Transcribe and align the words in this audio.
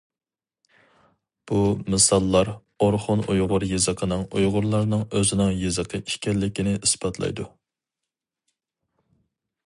بۇ 1.49 1.57
مىساللار 1.95 2.49
ئورخۇن 2.85 3.21
ئۇيغۇر 3.33 3.65
يېزىقىنىڭ 3.71 4.23
ئۇيغۇرلارنىڭ 4.39 5.03
ئۆزىنىڭ 5.19 5.51
يېزىقى 5.65 6.01
ئىكەنلىكىنى 6.13 6.73
ئىسپاتلايدۇ. 6.79 7.47